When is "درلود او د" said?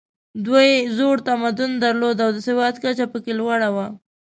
1.83-2.37